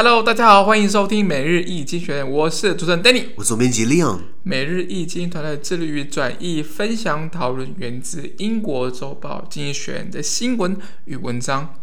[0.00, 4.20] Hello，大家好，欢迎收听每日易经济学人，我是主持人 Danny，我是总编辑 Leon。
[4.44, 10.76] 每日易经团队致力于转译、分享、讨论源自英国周报《经济学人》的新闻
[11.06, 11.74] 与文章。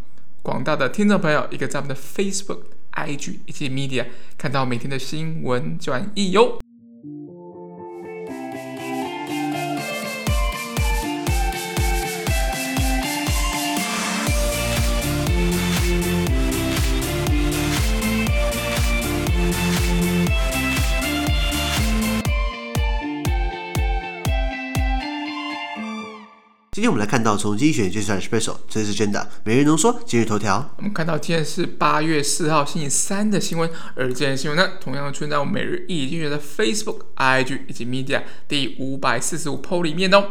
[0.41, 2.59] 广大的听众朋友，一个在我们的 Facebook、
[2.93, 4.05] IG 以及 Media
[4.37, 6.57] 看到每天的新闻转译哟。
[26.75, 30.73] 今天我们来看到从经济学人选出来的 Special，这是真的每日浓缩今日头条。
[30.75, 40.25] 我们看到今天是八月四号星期三的新闻，而这件新闻呢，同样出现在我们每日一经济学人的 Facebook、IG 以及 Media 第五百四十五 PO 里面哦。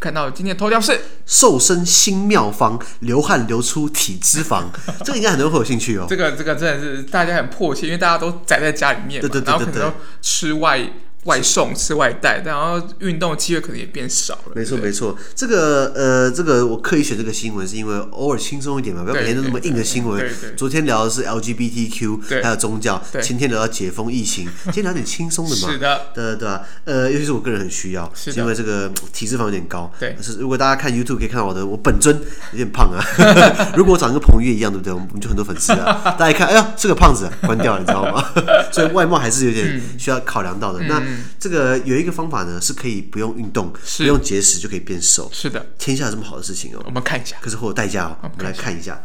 [0.00, 4.64] 看到今天的头条是瘦身新妙方，流汗流出体脂肪，
[5.06, 6.06] 这个应该很多人会有兴趣哦。
[6.08, 10.90] 这个这个真的是大家很迫切，因为大家都宅在家里面对对对，然后可能吃外。
[11.28, 14.52] 外送吃外带，然后运动机会可能也变少了。
[14.54, 20.26] 没错没错，这个呃，这个我刻意选这个新闻，是因为偶尔轻松一点嘛，不要每天都那么硬的新闻。
[20.56, 25.70] 昨天聊的是 LGBTQ，还有宗教，今天聊到解封疫情， 今天聊点轻松的嘛。
[25.70, 26.62] 是的，对对吧？
[26.84, 29.92] 呃，尤其是我个人很需要，是因为这个体脂肪有点高。
[30.00, 32.18] 对，是如果大家看 YouTube 可以看到我的，我本尊
[32.52, 33.04] 有点胖啊。
[33.76, 34.92] 如果我长得跟彭于晏一样，对不对？
[34.94, 36.00] 我们就很多粉丝啊。
[36.18, 38.24] 大家一看，哎呀，是个胖子，关掉了，你知道吗？
[38.72, 40.80] 所以外貌还是有点需要考量到的。
[40.88, 41.02] 那
[41.38, 45.30] 这个有一个方法呢，是可以不用运动、不用节食就可以变瘦。
[45.32, 46.82] 是的，天下有这么好的事情哦。
[46.84, 48.16] 我们看一下，可是会有代价哦。
[48.22, 49.00] 我们来看一下。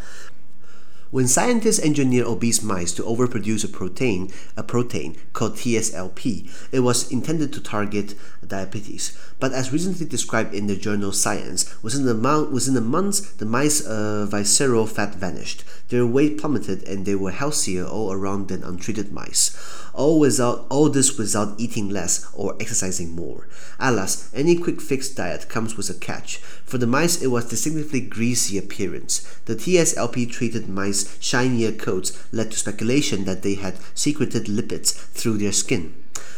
[1.14, 7.11] When scientists engineered obese mice to overproduce a protein, a protein called TSLP, it was
[7.11, 8.16] intended to target
[8.47, 9.16] diabetes.
[9.39, 13.45] But as recently described in the journal Science, within the, month, within the months, the
[13.45, 15.64] mice' uh, visceral fat vanished.
[15.89, 19.56] Their weight plummeted, and they were healthier all around than untreated mice.
[19.94, 23.47] All without all this without eating less or exercising more.
[23.80, 26.41] Alas, any quick fix diet comes with a catch.
[26.66, 29.22] For the mice, it was distinctively greasy appearance.
[29.46, 35.38] The TSLP treated mice shinier coats led to speculation that they had secreted lipids through
[35.38, 35.94] their skin.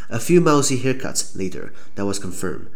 [0.10, 2.70] A few mousy haircuts later, that was confirmed.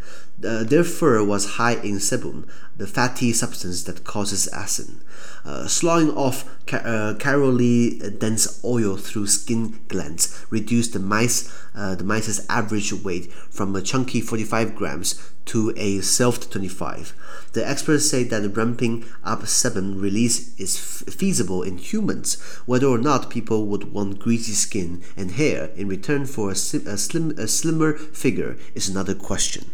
[0.43, 2.47] Uh, their fur was high in sebum,
[2.77, 4.95] the fatty substance that causes acne.
[5.43, 12.03] Uh, sloughing off ca- uh, dense oil through skin glands reduced the mice uh, the
[12.03, 17.13] mice's average weight from a chunky 45 grams to a soft 25.
[17.53, 22.35] The experts say that ramping up sebum release is f- feasible in humans.
[22.65, 26.85] Whether or not people would want greasy skin and hair in return for a, si-
[26.85, 29.69] a slim a slimmer figure is another question.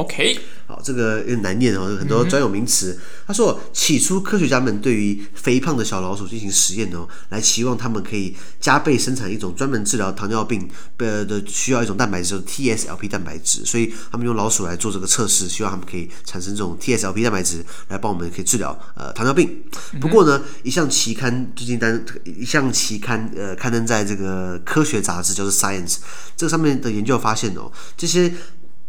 [0.00, 2.92] OK，好，这个有点难念哦，有很多专有名词。
[2.92, 10.66] 嗯、他说，起初科学家们对于肥胖的小老鼠进行实验哦，来期望他们可以加倍生产一种专门治疗糖尿病
[10.96, 13.62] 的需要一种蛋白质，就是 TSLP 蛋白质。
[13.66, 19.62] 所以他们用老鼠来做这个测试，希望他们可以产生这种 TSLP 蛋白质来帮我们可以治疗呃糖尿病。
[20.00, 25.96] 不过呢，一项期刊最近单一项期刊呃刊登在这个科学杂志叫做 Science，
[26.34, 28.32] 这个上面的研究发现哦，这些。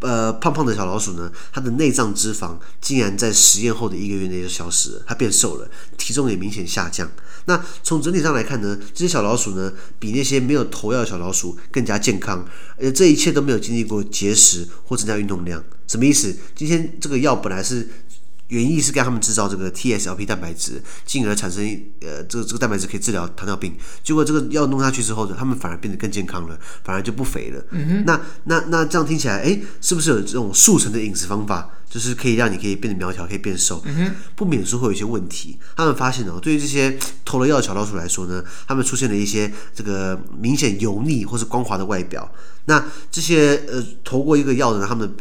[0.01, 7.09] 呃，胖胖的小老鼠呢，它的内脏脂肪竟然在实验后的一个月内就消失了，它变瘦了，体重也明显下降。
[7.45, 12.45] 那从整体上来看呢，这些小老鼠呢，比那些没有投药的小老鼠更加健康，
[12.77, 15.63] 而这一切都没有经历过节食或增加运动量。
[15.87, 16.35] 什么意思？
[16.55, 17.87] 今天这个药本来是。
[18.51, 21.63] 原意是给他们制造这个 TSLP 蛋白质，进而产生
[22.01, 23.73] 呃这个这个蛋白质可以治疗糖尿病。
[24.03, 27.63] 结果这个药弄下去之后呢，他们反而变得更健康了，反而就不肥了。
[27.71, 28.03] 嗯哼。
[28.05, 33.83] 那那那这样听起来，哎，是不是有这种速成的饮食方法，就是可以让你可以变得苗条，可以变瘦？
[34.35, 35.59] 不免说会有一些问题。
[35.75, 42.31] 他们发现哦，对于这些投了药的小老鼠来说呢，他们出现了一些这个明显油腻或是光滑的外表。
[42.65, 45.11] 那这些呃投过一个药的，他们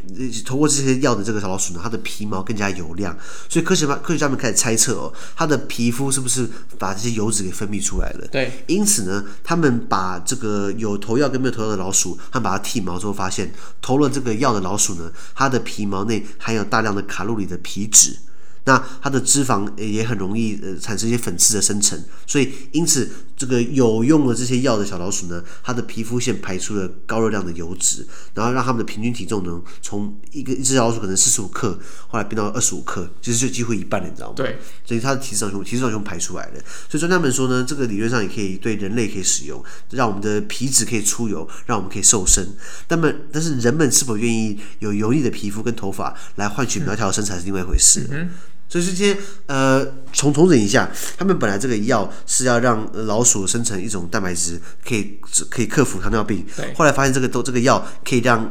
[0.44, 3.16] 投过这些药的这个小老鼠呢，它的皮毛更加油亮，
[3.48, 6.46] 所以科学家科学家们开始猜测哦，它的皮肤是不是
[6.78, 8.28] 把这些油脂给分泌出来了？
[8.30, 13.50] 对，因此呢，他们把这个有投药跟没有投药的老鼠，他们把它剃毛之后，发现
[13.80, 18.16] 投了这个药的老鼠呢，它的皮毛内含有大量的卡路里的皮脂。
[18.64, 23.10] 那它的脂肪也很容易呃产生一些粉刺的生成，所以因此
[23.40, 31.78] 这个有用了这些药的小老鼠呢，它的皮肤腺排出了高热量的油脂，然后让它们的平均体重呢从一个一只小老鼠可能四十五克，
[32.08, 34.34] 后来变到二十五克，其实就几乎一半了，你知道吗？
[34.36, 42.46] 对，所以它的体脂上胸体脂上胸排出来了，所以专家们说呢，这个理论上也可以对人类可以使用，让我们的皮脂可以出油，让我们可以瘦身。
[42.88, 48.06] 那么，但是人们是否愿意有油腻的皮肤跟头发来换取苗条的身材是另外一回事。
[48.10, 48.28] 嗯
[48.70, 50.88] 所以今天呃重重整一下，
[51.18, 55.18] 他们本来这个药是要让老鼠生成一种蛋白质，可以
[55.50, 56.46] 可以克服糖尿病。
[56.56, 56.72] 对。
[56.74, 58.48] 后来发现这个都这个药可以让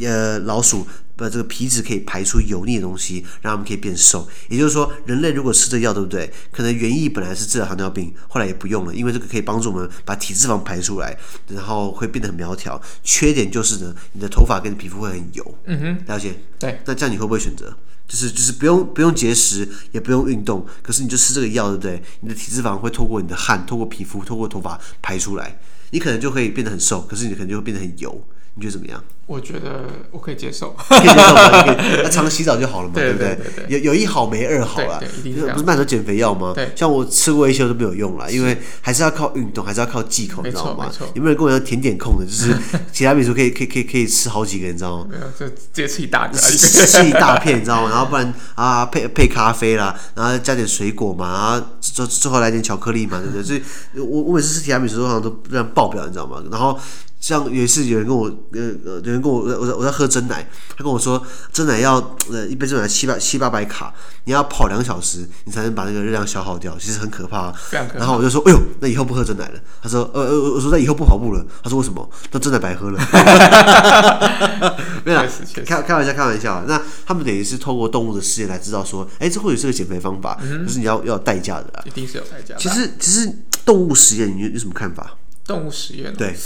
[0.00, 0.86] 呃老鼠
[1.16, 4.28] 把这个皮脂可以排出油腻的东西，让他们可以变瘦。
[4.50, 6.30] 也就是说，人类如果吃这个药，对不对？
[6.50, 11.16] 可能原意本来是治疗糖尿病，后来也不用了，因为这个可以帮助我们把体脂肪排出来，
[11.48, 12.78] 然后会变得很苗条。
[13.02, 15.58] 缺点就是呢，你的头发跟皮肤会很油。
[15.64, 16.34] 嗯哼，了解。
[16.58, 16.78] 对。
[16.84, 17.74] 那这样你会不会选择？
[18.12, 22.02] 就是就是不用不用节食，也不用运动，可是你就吃这个药，对不对？
[22.20, 25.58] 你的体脂肪会透过你的汗、透过皮肤、透过头发排出来，
[25.92, 28.22] 你可能就会变得很瘦，可是你可能就会变得很油。
[28.54, 29.02] 你觉得怎么样？
[29.32, 31.74] 我觉得我可以接受，可以接受吗？
[32.02, 33.38] 那常洗澡就好了嘛，对不对？
[33.68, 36.54] 有有一好没二好啊，不是卖很多减肥药吗？
[36.76, 40.92] 像我吃过一些都没有用了，因为还是要靠运动，还是要靠忌口，你知道吗？
[41.14, 42.26] 有没有人跟我一样甜点控的？
[42.26, 42.54] 就是
[42.92, 45.06] 其他比如说可以可以可以可以吃好几个，你知道吗？
[45.10, 47.88] 没有，就直接吃一大个，吃一大片，你知道吗？
[47.88, 53.42] 然后不然啊，配配咖啡啦，然后加点水果嘛，然后最最后来点巧克力嘛，对不对？
[53.42, 53.62] 所以
[53.98, 56.42] 我我每次吃提拉米苏好像都这样爆表，你知道吗？
[56.50, 56.78] 然后。
[57.22, 60.46] 像有一次有人跟我呃呃有人跟我我在我在喝真奶，
[60.76, 61.22] 他跟我说
[61.52, 61.94] 真奶要
[62.30, 67.52] 呃一杯真奶七八七八百卡，你要跑两小时你才能把那个热量消耗掉，其实很可怕。
[67.94, 69.60] 然后我就说，哎呦，那以后不喝真奶了。
[69.80, 71.44] 他说，呃呃，我说那以后不跑步了。
[71.62, 72.08] 他说为什么？
[72.32, 72.98] 那真奶白喝了。
[75.04, 75.26] 没有啦，
[75.64, 76.64] 开开玩笑开玩笑。
[76.66, 81.82] 那他们等于是透过动物的实验来知道说，哎，这或许是个减肥方法，可是你要要代价的啦。
[81.84, 82.54] 一定是有代价。
[82.58, 83.32] 其实其实
[83.64, 85.12] 动物实验，你有什么看法？
[85.44, 86.36] 动物实验对。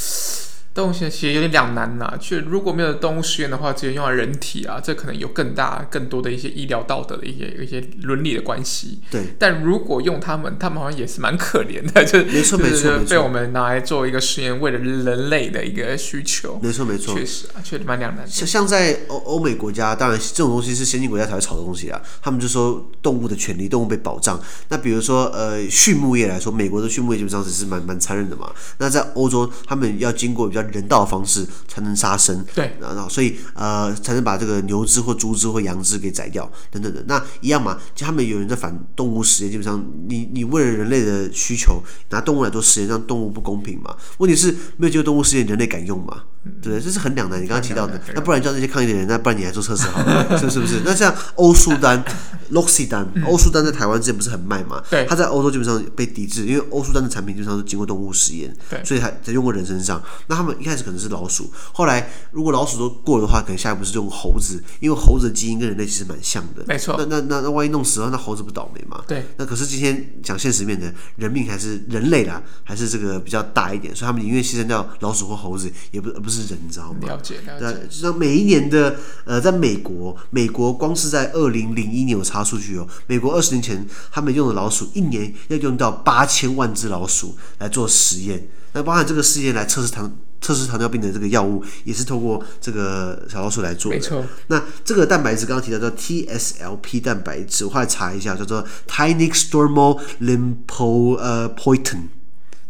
[0.76, 9.00] 动物实验其实有点两难呐，就如果没有动物实验的话，直接用来人体啊，这可能有更大、更多的一些医疗道德的一些一些伦理的关系。
[9.10, 9.22] 对。
[9.38, 16.60] 但如果用他们，他们好像也是蛮可怜的，就没错没错，被我们拿来做一个实验，为了人类的一个需求。
[16.62, 18.28] 没错没错，确实啊，确实蛮两难。
[18.28, 21.98] 像像在欧欧美国家，当然这种东西是先进国家才会炒的东西啊。
[22.20, 24.38] 他们就说动物的权利，动物被保障。
[24.68, 28.52] 那比如说呃，畜牧业来说，美国的畜牧业基本上只是蛮蛮残忍的嘛。
[28.78, 31.46] 那在欧洲，他们要经过比较人道的方式。
[31.68, 37.04] 才能杀生，对，然后所以呃才能把这个牛只或猪只或羊只给宰掉，等等的。
[37.06, 43.94] 那一样嘛，就他们有人在反动物实验，基本上你你为了人类的需求拿动物来做实验，让动物不公平嘛？
[44.16, 46.22] 问题是没有经过动物实验，人类敢用吗？
[46.62, 46.80] 对？
[46.80, 47.42] 这是很两难。
[47.42, 50.82] 你刚刚提到的，那不然叫那些抗议的人，那不然你来做测试好了，是 是不是？
[50.84, 52.02] 那像欧舒丹、
[52.50, 54.82] 洛西丹，欧舒丹在台湾之前不是很卖嘛？
[54.90, 60.02] 对，它在欧洲基本上被抵制，因为欧舒丹的产品基本上是经过动物实验，对，所以才才用过人身上。
[60.28, 61.50] 那他们一开始可能是老鼠。
[61.72, 66.64] 后来，如果老鼠都过了的话，可能下一步是用猴子，因为猴子的基因跟人类其实蛮像的。
[66.66, 66.94] 没错。
[66.98, 69.02] 那那那那万一弄死了，那猴子不倒霉嘛？
[69.06, 69.24] 对。
[69.36, 77.00] 那可是今天讲现实面的，人命还是人类啦，还是这个比较大一点，所以他们宁愿牺牲掉老鼠或猴子，也不而不是人，你知道吗？
[77.06, 77.72] 了解了解。
[77.72, 90.16] 对，就像每一年的呃，在美国，美国光是在二零零一年有查数据哦，美国二十年前他们用的老鼠，一年要用到八千万只老鼠来做实验，那包含这个试验来测试糖。
[90.38, 93.96] 测试糖尿病的这个药物也是透过这个小老鼠来做的。
[93.96, 94.22] 没错。
[94.46, 102.02] 那这个蛋白质刚刚提到叫 TSLP 蛋白质，我后来查一下叫做 Tinea-Stromal Lymphopoietin，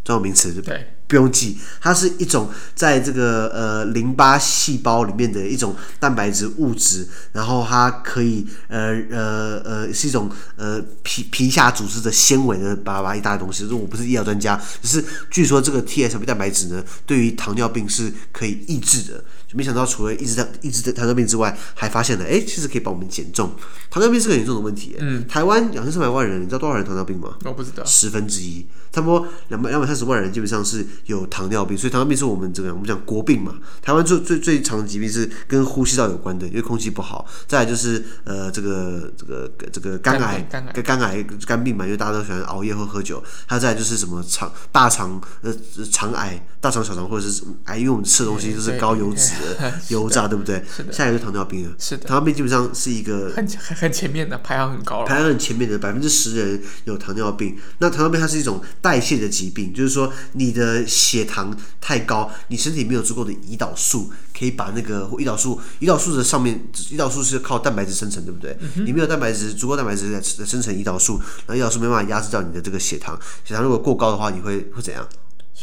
[0.05, 0.77] 专有名词对不对？
[0.77, 13.63] 对不用记，它是一种在这个呃淋巴细胞里面的一种蛋白质物质，然后它可以呃呃呃是一种呃皮皮下组织的纤维的巴拉巴拉一大堆东西。
[13.63, 19.25] 就是我不是医疗专家，只是据说这个 TSLP 蛋白质呢，对于糖尿病是可以抑制的。
[19.47, 23.53] 就没想到除了抑制糖抑制糖尿病之外，还发现了哎，其实可以帮我们减重。
[23.89, 24.97] 糖尿病是个严重的问题。
[24.99, 25.25] 嗯。
[25.29, 27.37] 台湾两千三百万人，你知道多少人糖尿病吗？
[27.45, 27.85] 我不知道。
[27.85, 30.85] 十分之一，差不多两百两百三十万人基本上是。
[31.05, 33.55] 有糖尿病，所以糖尿病是我们这个我们讲国病嘛。
[33.83, 37.27] 台湾最最最常的疾病是跟呼吸道有关的，因为空气不好。
[37.47, 43.23] 再来就是呃这个这个这个肝癌，肝癌肝癌肝病嘛，因为大家都喜欢熬夜或喝酒。
[43.47, 45.55] 还有再来就是什么肠大肠呃
[45.93, 50.65] 肠癌、大肠小肠或者是癌，因为我们吃的东西都是高油脂的 油炸，对不对？
[50.91, 51.75] 下一个就是糖尿病了。
[51.79, 52.09] 是的。
[52.09, 57.57] 糖尿病基本上是一个很很很前面的排行很高了，排行很前面的百分之十的人有糖尿病。
[57.79, 60.86] 那糖尿病它是一种代谢的疾病，就是说你的。
[60.87, 68.57] 血糖太高，你身体没有足够的胰岛素，可以把那个胰岛素，胰岛素的上面，胰岛素是靠蛋白质生成，对不对？
[68.77, 75.07] 嗯、你没有蛋白质，足够蛋白质来生成胰岛素，那胰岛素没办法压制掉你的这个血糖，血糖如果过高的话，你会会怎样？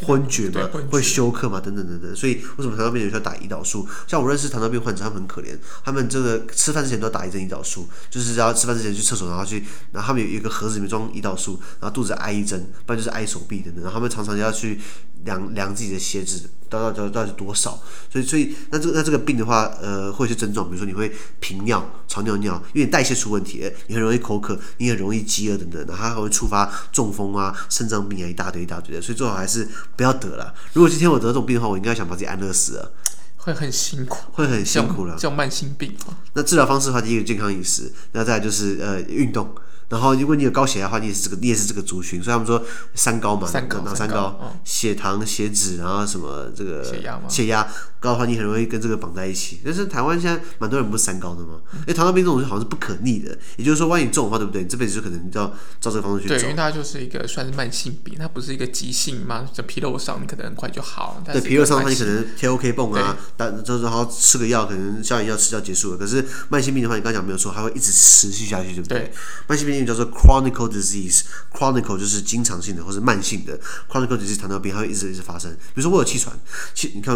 [0.01, 2.15] 昏厥嘛，会休克嘛，等等等等。
[2.15, 3.87] 所以为什么糖尿病有需要打胰岛素？
[4.07, 13.83] 像我认识糖尿病患者，他们很可怜，他们这个吃饭之前都要打一针胰岛素，就是要吃饭之前去厕所，然后去，然后他们有一个盒子里面装胰岛素，然后肚子挨一针，不然就是挨手臂等等。
[13.83, 14.79] 然后他们常常要去
[15.25, 17.79] 量量自己的血脂，到到到到底是多少？
[18.11, 30.53] 所以所以那这个那这个病的话，呃，会有些症状，比如说你会频尿，常尿尿，因为你代谢出问题，你很容易口渴，你很容易饥饿等等，然后它还会触发中风啊、肾脏病啊一大堆一大堆的，所以最好还是不要得了。
[30.73, 32.91] 如果今天我得这种病的话，我应该想把自己安乐死了，
[33.37, 35.95] 会很辛苦，会很辛苦了，叫慢性病。
[36.33, 39.55] 那治疗方式的话，第一个健康饮食，那再来就是呃运动。
[39.89, 42.21] 然后，如果你有高血压的话，你也是这个，你也是这个族群。
[42.23, 42.63] 所以他们说
[42.95, 44.37] 三高嘛，三高，哪三高？
[44.39, 47.23] 哦、血糖、血脂，然后什么这个血压吗？
[47.29, 47.67] 血压
[47.99, 49.61] 高的话，你很容易跟这个绑在一起。
[49.63, 51.59] 但是台湾现在蛮多人不是三高的嘛？
[51.73, 54.63] 因为糖尿病这种东西好像是不可逆的，也就是说，万一你中的话，对不对？
[54.63, 55.47] 你这辈子就可能就要
[55.79, 56.35] 照这个方式去走。
[56.35, 61.21] 对，因为它就是一个算是慢性病，它不是一个急性嘛，就皮肉伤，你可能很快就好。
[61.25, 65.97] 对，皮肉伤的话，你可能贴 OK 绷啊，但就是然后吃个药，可能消炎药吃掉结束了。
[65.97, 68.99] 可是慢性病的话，你刚才讲没有错，它会一直持续下去，对不对？
[68.99, 69.13] 对
[69.47, 75.51] 慢性病叫做 chronic disease，chronic 就是经常性的或是慢性的，chronic disease 糖尿病它会一直一直发生。
[75.73, 76.37] 比如说我有气喘，
[76.75, 77.15] 气，你看，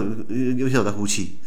[0.58, 1.40] 有听到我在呼气。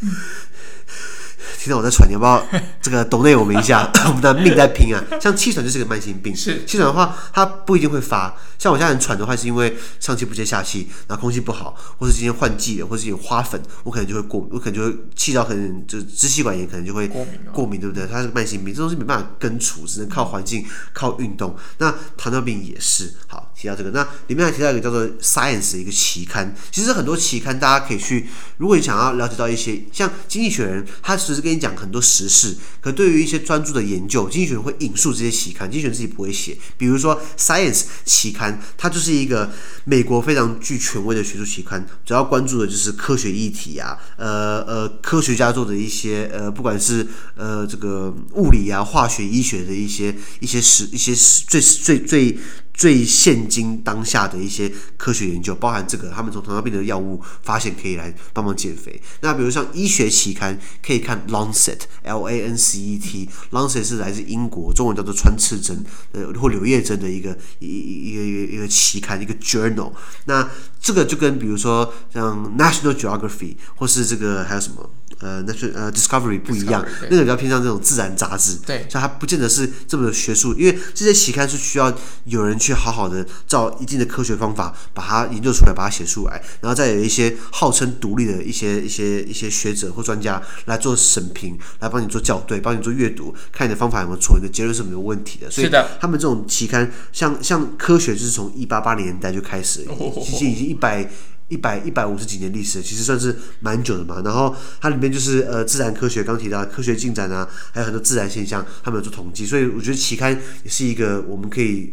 [1.58, 2.46] 听到我在喘，你要不要
[2.80, 3.90] 这个抖内我们一下？
[4.08, 5.02] 我们的命在拼啊！
[5.20, 8.34] 像气喘就是个慢性病，是气喘的话，它不一定会发。
[8.58, 18.06] 像我现在很喘的话，是因为上气不接下气，然后空气不好，或是今天换季了，或是有花粉，我可能就会过，我可能就会气到可能就支气管炎，可能就会过敏，过敏对不对？
[18.06, 21.56] 它是慢性病，这东西没办法根除，只能靠环境、靠运动。
[21.78, 23.14] 那糖尿病也是。
[23.26, 26.54] 好，提到这个，那里面还提到一个叫做 Science 的一个期刊。
[26.70, 28.28] 其实很多期刊大家可以去，
[28.58, 36.56] 如果你想要了解到一些，像《经济学人》，它其实跟跟你讲很多时事，可对于一些专注的研究，经济学人会引述这些期刊，经济学人自己不会写。
[36.76, 39.50] 比如说《Science》期刊，它就是一个
[39.84, 51.12] 美国非常具权威的学术期刊，主要关注的就是科学议题啊，呃呃，科学家做的一些呃，不管是呃这个物理啊、化学、医学的一些一些实一些
[51.48, 52.30] 最最最。
[52.30, 52.38] 最
[52.80, 58.98] 最现今当下的一些科学研究，包含这个，他们从糖尿病的药物发现可以来帮忙减肥。
[59.20, 69.92] 那比如像医学期刊，可以看 Lancet，L A N C E T，Lancet 是来自英国，中文叫做穿刺针，呃或柳叶针的一个一一个一个一个期刊，一个 journal。
[70.24, 70.48] 那
[70.80, 74.88] 这个就跟比如说像 National Geography 或是这个还有什么？
[75.20, 95.50] 呃，那是呃，Discovery 不一样，那个比较偏向这种自然杂志，对，所以它不见得是这么学术，因为这些期刊是需要有人去好好的照一定的科学方法把它研究出来，把它写出来，然后再有一些号称独立的一些一些一些学者或专家来做审评，来帮你做校对，帮你做阅读，看你的方法有没有错，你的结论是没有问题的。
[95.50, 101.10] 所以他们这种期刊，像像科学，就是从一八八零年代就开始了，已经已经一百。
[101.50, 104.22] 一百一百五十几年历史，其实算是蛮久的嘛。
[104.24, 109.44] 然后它里面就是呃自然科学，刚提到科学进展啊，还有很多自然现象，他们有做统计。
[109.44, 110.32] 所以我觉得期刊
[110.64, 111.92] 也是一个我们可以，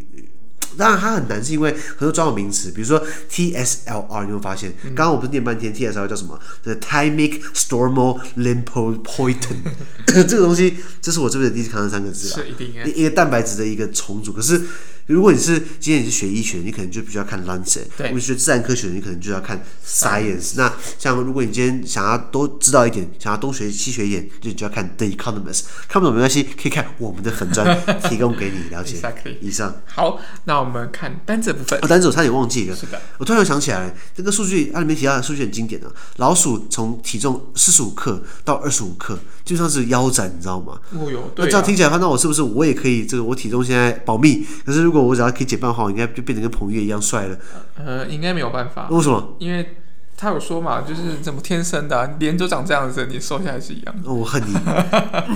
[0.77, 9.57] 当然它很难，是因为很多专有名词，比如说 TSLR，你会发现，刚刚我不是念半天 TSLR 叫什么？The Thymic Stromal Lipoprotein，
[10.05, 12.45] 这个东西，这是我这边的第一次看到三个字啊，
[12.93, 14.61] 一个蛋白质的一个重组，可是。
[15.07, 20.53] 如果你是今天你是学医学，你可能就必须要看 Lancet；如果你学自然科学，你可能就要看 Science。
[20.57, 25.63] 那像如果你今天想要多知道一点，想要东学西学一点，就你就要看 The Economist。
[25.87, 27.65] 看不懂没关系，可以看我们的粉专
[28.03, 28.97] 提供给你了解。
[29.39, 31.79] 以上好，那我们看单子部分。
[31.81, 32.75] 哦，单子我差点忘记了。
[32.75, 35.89] 是的，我突然想起来，这个数据它里面提到的数据很经典的。
[36.17, 40.77] 老鼠从体重四十五克到二十五克，就像是腰斩，你知道吗？
[40.91, 43.05] 哦哟，那这样听起来，那我是不是我也可以？
[43.05, 47.37] 这个我体重现在保密，可是如果我只要可以减半的话，我应该就变成跟彭于晏一样帅了。
[47.77, 48.87] 呃，应该没有办法。
[48.89, 49.35] 为什么？
[49.39, 49.77] 因为
[50.15, 54.09] 他有说嘛，就是怎么天生的、啊，脸就长这样子，你瘦下来是一样的。
[54.09, 54.53] 哦、我恨你。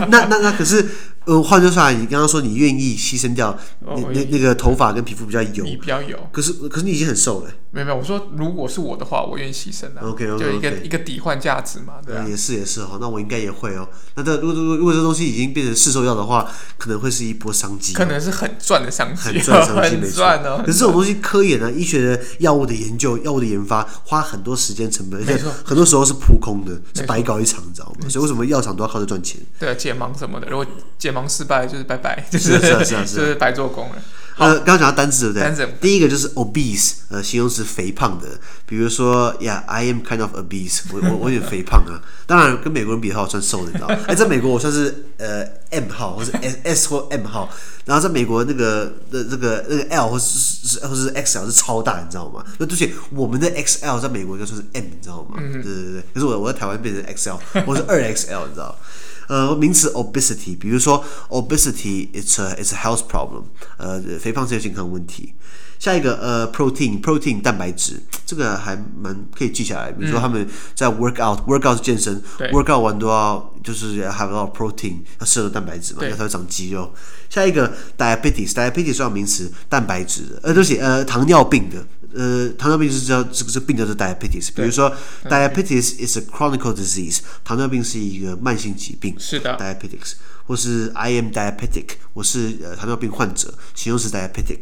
[0.09, 0.85] 那 那那可是，
[1.25, 6.17] 呃，换句话说，你刚刚说你愿意牺牲掉那、哦、那那个头发跟皮肤比较油，你比较油。
[6.31, 7.51] 可是可是你已经很瘦了。
[7.73, 10.01] 没有没有，我说如果是我的话，我愿意牺牲的。
[10.01, 13.87] OK OK，就一个一个抵换价值嘛，对、啊、也是也是哈，那我应该也会哦。
[14.15, 17.95] 那这如果如果如果这东西已经变成市售药的话，可能会是一波商机、哦。
[17.95, 20.61] 可能是很赚的商机，很赚商机， 没错、哦。
[20.65, 28.09] 可是这种东西，科研啊，医学的药物的研究、药物的研发，花很多时间成本，而且很多时候是扑空的，是白搞一场，你知道吗？
[28.09, 29.39] 所以为什么药厂都要靠着赚钱？
[29.57, 30.65] 对啊，解盲什么的，如果
[30.97, 33.95] 解盲失败，就是拜拜，就是是啊是啊，就是白做工了。
[34.37, 35.43] 呃，刚刚讲到单字对不对？
[35.43, 38.27] 单字第一个就是 obese，呃，形容词肥胖的，
[38.65, 42.01] 比如说，Yeah，I am kind of obese，我我我有点肥胖啊。
[42.25, 43.99] 当然，跟美国人比的话，我算瘦的，你知道吗？
[44.07, 47.49] 哎，在美国我算是呃 M 号，或是 S S 或 M 号。
[47.83, 52.43] 然后在美国那个的这个那个 L 或是是或是 XL 是超大，你知道吗？
[52.57, 55.37] 那而且我们的 XL 在美国就算是 M，你知道吗？
[55.37, 56.01] 嗯、对对对。
[56.13, 58.75] 可是我我在台湾变成 XL，我是二 XL，你知道。
[59.31, 63.43] 呃，名词 obesity，比如说 obesity，it's a it's a health problem，
[63.77, 65.33] 呃，肥胖是一个健康问题。
[65.79, 69.91] 下一个呃，protein，protein 蛋白质，这这个还蛮可以记下来。
[69.91, 72.21] 比如说他们在 work out，work out 是健身
[72.51, 76.93] ，work out 完都要就是 have a lot of protein，要摄入蛋白质嘛，要才会长肌肉。
[77.29, 81.77] 下一个 diabetes，diabetes 算名词，蛋白质的，呃，对不起，呃，糖尿病的。
[82.15, 84.49] 呃，糖尿病是叫这个这病叫做 diabetes。
[84.53, 84.93] 比如说
[85.25, 89.15] ，diabetes is a chronic disease，糖尿病是一个慢性疾病。
[89.19, 90.13] 是的，diabetes，
[90.45, 94.59] 或是 I am diabetic，我是呃糖尿病患者，形容词 diabetic。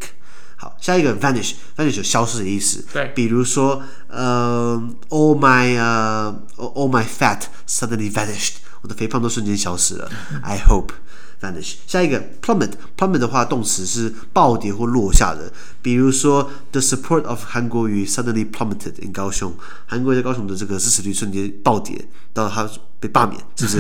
[0.56, 2.86] 好，下一个 vanish，vanish 有消失的意思。
[2.92, 10.12] 对，比如说，呃，all my 呃、uh,，all my fat suddenly vanished，我的肥胖都瞬间消失了。
[10.44, 10.90] I hope。
[11.42, 11.76] vanish。
[11.88, 15.52] 下一个 plummet，plummet 的话，动词是暴跌或落下的。
[15.82, 19.54] 比如说，the support of 韩国瑜 suddenly plummeted in 高雄，
[19.86, 22.70] 韩国瑜在高雄的这个支持率瞬间暴跌，到他
[23.00, 23.80] 被罢免，是不是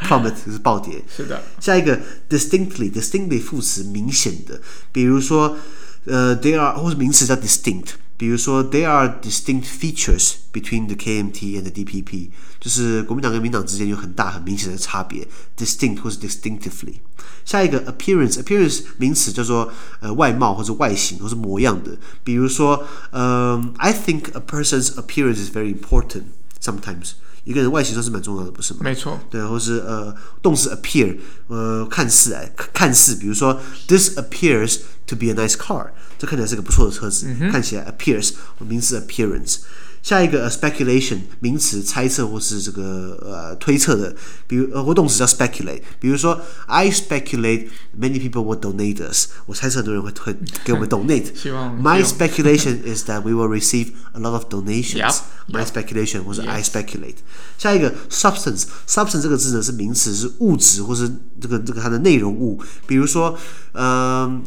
[0.00, 1.04] ？plummet 就是暴跌。
[1.14, 1.42] 是的。
[1.60, 4.60] 下一个 distinctly，distinctly 副词明显的，
[4.90, 5.56] 比如说，
[6.06, 7.88] 呃，they are 或是名词叫 distinct。
[8.21, 16.95] 比如说，there are distinct features between the KMT and the DPP，就是国民党跟民党之间有很大很明显的差别，distinct 或是 distinctively。
[17.45, 21.95] 下一个 appearance，appearance 名词叫做呃外貌或者外形或是模样的。
[22.23, 26.23] 比如说，嗯、呃、I think a person's appearance is very important
[26.59, 27.11] sometimes。
[27.44, 28.80] 一个人外形算是蛮重要的，不是吗？
[28.82, 29.18] 没错。
[29.30, 31.18] 对，或是呃动词 appear，
[31.48, 39.58] 呃看似哎看似，比如说 this appears to be a nice car，这看起来是个不错的车子，嗯、看起来 appears，名词 appearance。
[40.01, 44.15] 下一个 speculation 名词猜测或是这个呃推测的，
[44.47, 47.67] 比如呃或动词叫 speculate，比如说 I speculate
[47.99, 51.35] many people will donate us，我猜测很多人会会给我们 donate。
[51.35, 55.15] 希望 My speculation is that we will receive a lot of donations。Yep,
[55.49, 55.67] My yep.
[55.67, 56.47] speculation 或是 Yes.
[56.47, 57.15] I speculate。
[57.57, 61.11] 下一个 substance，substance 这个字呢是名词，是物质或是
[61.41, 63.37] 这个这个它的内容物，比如说
[63.73, 64.41] 嗯、呃、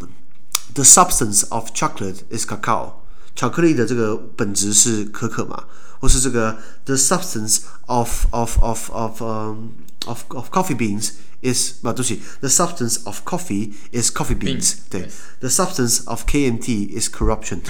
[0.73, 2.93] The substance of chocolate is cacao。
[3.35, 5.65] 巧克力的这个本质是可可嘛，
[6.01, 9.71] 或是这个 the substance of of of of um
[10.07, 11.13] of of coffee beans
[11.43, 15.09] is 不对不起，the substance of coffee is coffee beans, beans 对
[15.41, 17.61] the substance of KMT is corruption。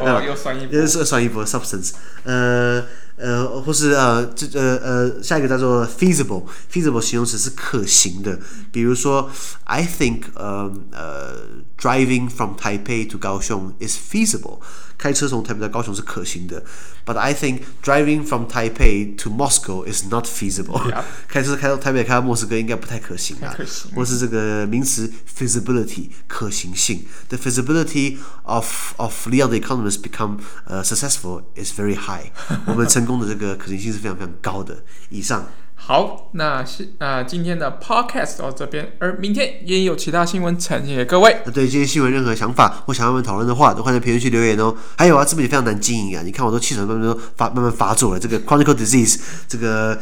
[0.00, 1.92] 哦，又算一波，又是算一波 substance，
[2.24, 2.84] 呃。
[3.16, 8.38] 呃，或是呃，这呃呃，下一个叫做 feasible，feasible 形容词是可行的。
[8.70, 9.30] 比如说，
[9.64, 11.34] I think 呃呃，
[11.76, 14.60] driving from Taipei to 高雄 is feasible，
[14.96, 16.62] 开车从台北到高雄是可行的。
[17.04, 21.02] But I think driving from Taipei to Moscow is not feasible，、yeah.
[21.26, 23.56] 开车开到台北开到莫斯科应该不太可行啊。
[23.96, 30.36] 或是这个名词 feasibility 可行性，the feasibility of of Leon the economist become
[30.66, 32.30] 呃、uh, successful is very high，
[32.66, 34.81] 我们 成功的这个可行性是非常非常高的。
[35.09, 35.45] 以上。
[35.85, 41.41] 好，那是呃今天的 podcast 到这边，而明天也有其他新闻呈现给各位。
[41.45, 44.73] 那对这些新闻任何想法或想要我们讨论的话，都欢迎在评论区留言哦。
[44.97, 48.19] 还有啊，自媒体非常难经营啊，你看我都气喘慢慢都发慢慢发作了。
[48.19, 49.99] 这个 chronic disease，这个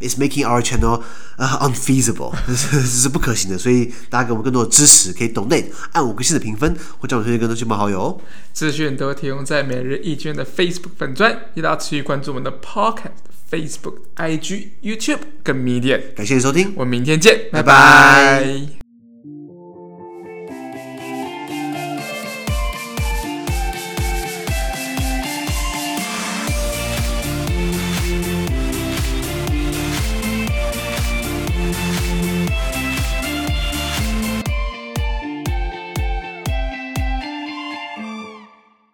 [0.00, 1.02] is making our channel、
[1.36, 3.58] uh, unfeasible，这是，是不可行的。
[3.58, 8.18] 所以大家给我们更多的支持，可以 donate 按五颗星的评分，或将我推荐更多亲朋好友哦。
[8.54, 13.28] 资讯都提供在每日一卷的 Facebook 粉专，也大家持续关注我们的 podcast。
[13.50, 18.40] Facebook、IG、YouTube 跟 Medium，感谢收听，我们明天见，拜拜。
[18.40, 18.79] 拜拜。